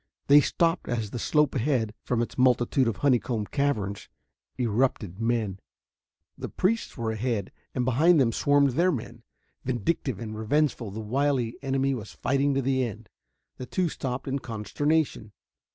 They 0.25 0.41
stopped 0.41 0.89
as 0.89 1.11
the 1.11 1.19
slope 1.19 1.53
ahead, 1.53 1.93
from 2.05 2.23
its 2.23 2.35
multitude 2.35 2.87
of 2.87 2.97
honeycomb 3.05 3.45
caverns, 3.45 4.09
erupted 4.57 5.19
men. 5.19 5.59
The 6.35 6.49
priests 6.49 6.97
were 6.97 7.11
ahead, 7.11 7.51
and 7.75 7.85
behind 7.85 8.19
them 8.19 8.31
swarmed 8.31 8.71
their 8.71 8.91
men. 8.91 9.21
Vindictive 9.63 10.19
and 10.19 10.35
revengeful, 10.35 10.89
the 10.89 11.01
wily 11.01 11.55
enemy 11.61 11.93
was 11.93 12.13
fighting 12.13 12.55
to 12.55 12.63
the 12.63 12.83
end. 12.83 13.09
The 13.57 13.67
two 13.67 13.89
stopped 13.89 14.27
in 14.27 14.39
consternation. 14.39 15.33